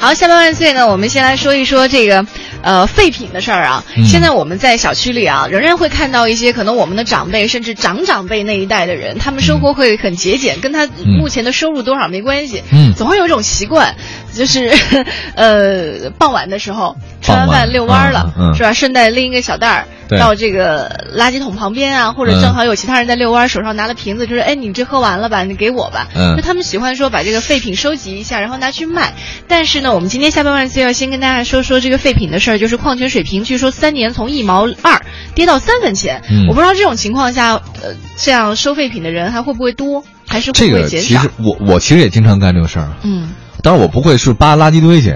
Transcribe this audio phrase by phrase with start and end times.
[0.00, 2.24] 好，下半万岁呢，我们先来说一说这个，
[2.62, 3.84] 呃，废品的事儿啊。
[3.94, 12.62] 嗯现在我们在小区里啊，仍然会看到一些可能我们的长辈甚至长长辈那一代的人，他们生活会很节俭，跟他目前的收入多少没关系。
[12.72, 13.94] 嗯总会有一种习惯，
[14.34, 14.72] 就是，
[15.36, 18.72] 呃，傍晚的时候吃完饭遛弯儿了，嗯嗯是吧？
[18.72, 25.44] 顺带拎一个小袋儿对到这个垃圾桶旁边啊，或者嗯正好有其他人在遛弯儿，手上拿了瓶子，就是哎，你这喝完了吧？
[25.44, 26.08] 你给我吧。
[26.14, 29.14] 嗯就他们喜欢说把这个废品收集一下，然后拿去卖。
[29.48, 35.02] 但是呢，我们今天下半万岁要先跟大家说说这个废品的事儿，就是矿泉水瓶，据说三年从一毛二
[35.34, 36.22] 跌到三分钱。
[36.30, 41.30] 嗯我不知道这种情况下，呃，这样收废品的人还会不会多，还是会这不会减少个其实？
[41.42, 43.30] 我我其实也经常干这个事儿，嗯，
[43.62, 45.14] 当然我不会是扒垃圾堆去。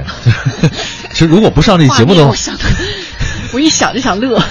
[1.12, 2.58] 其实如果不上这节目的话画面
[3.54, 4.42] 我，一想就想乐。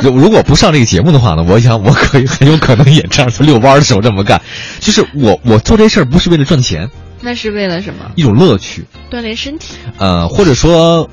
[0.00, 4.40] 如 如果不上这个节目的话呢，我想我可以很有可能也这样，就遛弯儿的时候这么干。
[4.80, 6.88] 就是我我做这事儿不是为了赚钱，
[7.20, 8.10] 那是为了什么？
[8.14, 8.84] 一种乐趣。
[9.10, 9.74] 锻炼身体。
[9.98, 11.10] 呃，或者说，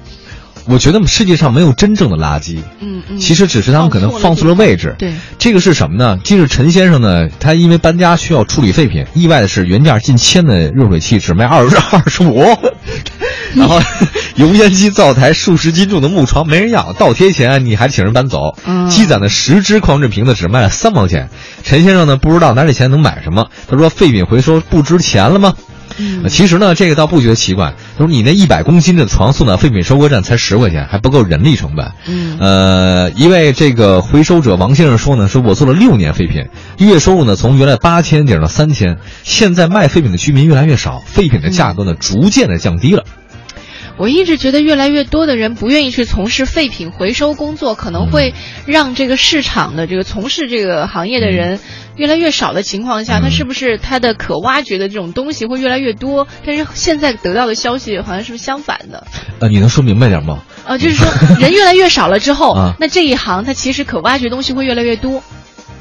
[0.66, 3.20] 我觉得世界上没有真正的垃圾，嗯嗯。
[3.20, 4.96] 其实只是他们可能放错了位置。
[5.00, 5.14] 对。
[5.38, 6.20] 这个是什么呢？
[6.24, 12.46] 今日陈先生呢，他因为搬家需要处理废品，意外的是原价近千的热水器只卖二十二十五，
[13.56, 13.80] 然后
[14.36, 21.30] 油烟机、灶台数十斤重的木床没人要，倒贴钱你还请人搬走，嗯积攒的十只矿泉瓶子只卖了三毛钱。
[21.64, 25.54] 陈先生呢不知道拿这钱能买什么，他说废品回收不值钱了吗？
[26.30, 27.74] 其实呢，这个倒不觉得奇怪。
[27.98, 31.92] 他说你那一百公斤的床送到废品收割站才十块钱，还不够人力成本。
[32.08, 36.46] 嗯呃，一位这个回收者王先生说呢，说我做了六年废品，
[36.78, 43.04] 月收入呢从原来八千顶到三千，现在卖废品的居民越来越少，废品的价格呢逐渐的降低了。
[44.00, 48.34] 我一直觉得越来越多的人不愿意去从事废品回收工作，可能会
[48.66, 51.60] 让这个市场的这个从事这个行业的人
[51.98, 56.28] 越来越少的情况下，嗯它是不是它的可挖掘的这种东西会越来越多？
[56.46, 59.06] 但是现在得到的消息好像是不是相反的？
[59.40, 60.44] 呃，你能说明白点吗？
[60.66, 61.06] 呃，就是说
[61.38, 65.22] 人越来越少了之后， 啊那这一行它其实可挖掘东西会越来越多。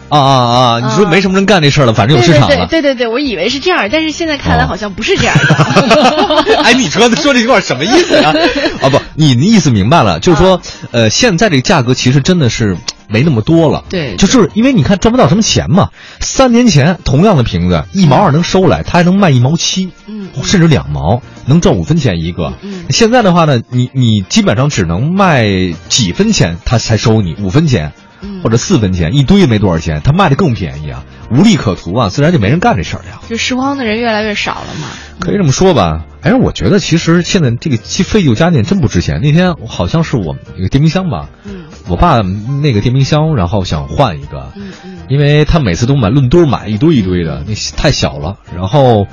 [0.09, 0.80] 啊啊啊！
[0.80, 2.67] 你说没什么人干这事儿了，反正有市场对了。
[2.67, 6.57] 对对对对，我以为是这样，但是现在看来哦好像不是这样的。
[6.64, 8.35] 哎，你说说这句话什么意思啊？
[8.83, 10.61] 啊不，你的意思明白了，就是说，
[10.91, 12.77] 呃，现在这个价格其实真的是
[13.08, 13.85] 没那么多了。
[13.89, 15.91] 对就是因为你看赚不到什么钱嘛。
[16.20, 22.55] 三年前同样的瓶子一毛二能收来，它还能卖一毛七，嗯甚至两毛，能赚五分钱一个。
[22.63, 25.47] 嗯现在的话呢，你你基本上只能卖
[25.89, 27.92] 几分钱，他才收你五分钱。
[28.20, 33.23] 嗯或者四分钱，一堆没多少钱，他卖的更便宜啊，无利可图啊，自然就没人干这事儿了。
[33.29, 34.89] 就拾荒的人越来越少了嘛。
[35.20, 39.20] 可以这么说吧，哎，我觉得其实现在这个废旧家电真不值钱。
[39.23, 48.36] 那天好像是我们一个电冰箱吧，嗯我爸那个电冰箱，然后想换一个，嗯嗯因为他每次都买论堆买一堆一堆的，那太小了。
[48.55, 49.06] 然后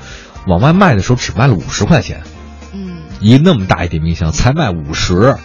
[0.46, 2.22] 往外卖的时候只卖了五十块钱，
[2.72, 2.96] 嗯。
[3.20, 5.36] 一那么大一电冰箱才卖五十，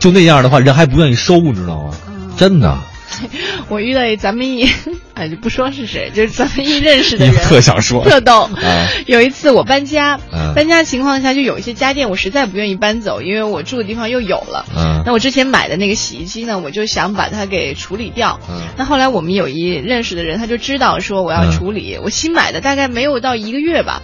[0.00, 1.90] 就那样的话，人还不愿意收，你知道吗？
[2.08, 2.78] 嗯真的，
[3.68, 4.68] 我遇到一咱们一，
[5.14, 8.42] 哎，就不说是谁，就是咱们一认识的人， 特想说特逗。
[8.42, 14.64] 啊有一次我搬家，嗯搬家情况下就有一些家电我实在不愿意搬走，因为我住的地方又有了。
[14.76, 18.38] 嗯那我之前买的那个洗衣机呢，我就想把它给处理掉。
[18.48, 24.02] 嗯那后来我们有一认识的人，他就知道说我要嗯处理，我新买的大概没有到一个月吧。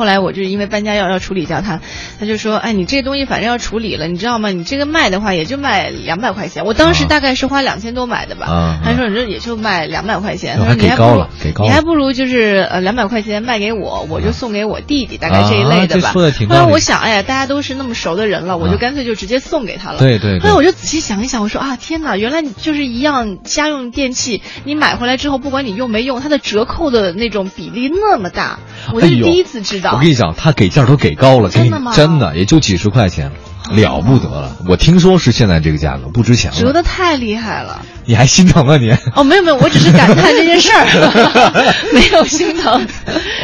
[0.00, 1.82] 啊后来我就因为搬家要要处理掉它，
[2.18, 4.48] 他就说，哎，你这东西反正要处理了，你知道吗？
[4.48, 8.46] 你这个卖的话也就卖两百块钱，我当时啊大概是花两千多买的吧。
[8.46, 16.14] 啊他说你这也就卖两百块钱，他说你还不如给高了给高了你还不如就是呃两百块钱卖给我，我就送给我弟弟，大概这一类的吧。
[16.14, 19.98] 后来我想，哎呀，大家都是那么熟的人了，我就啊干脆就直接送给他了。
[19.98, 28.60] 对对对后来我就仔细想一想，我说啊，天哪，原来你就是一样家用电器，你买回来之后，不管你用没用，它的折扣的那种比例那么大，
[28.92, 29.92] 我是第一次知道。
[29.92, 33.30] 我跟你讲，他给价都给高了，给你真的吗真的也就几十块钱，
[33.70, 34.56] 了不得了。
[34.68, 37.80] 我听说是现在这个价格不值钱了，折的太厉害了。
[38.04, 38.90] 你还心疼啊你？
[39.14, 42.84] 哦，没有没有，我只是感叹这件事儿， 没有心疼，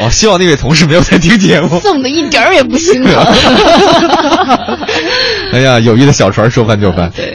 [0.01, 1.79] 哦，希望那位同事没有在听节目。
[1.79, 3.13] 送的一点儿也不心疼。
[5.53, 7.09] 哎呀，友谊的小船说翻就翻。
[7.15, 7.33] 对。